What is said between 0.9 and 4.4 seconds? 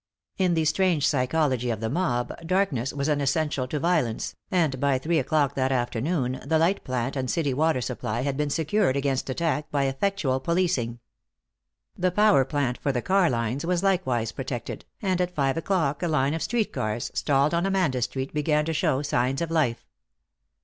psychology of the mob, darkness was an essential to violence,